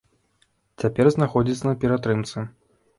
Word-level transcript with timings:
Цяпер 0.81 1.11
знаходзіцца 1.17 1.65
на 1.69 1.77
ператрымцы. 1.87 2.49